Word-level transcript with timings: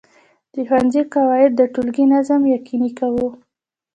د 0.53 0.55
ښوونځي 0.67 1.01
قواعد 1.13 1.51
د 1.55 1.61
ټولګي 1.73 2.05
نظم 2.13 2.41
یقیني 2.55 2.91
کاوه. 2.97 3.29